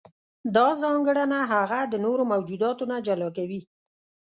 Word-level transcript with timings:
دا 0.55 0.67
ځانګړنه 0.81 1.39
هغه 1.53 1.79
د 1.91 1.93
نورو 2.05 2.23
موجوداتو 2.31 2.83
نه 2.91 2.97
جلا 3.05 3.29
کوي. 3.37 3.61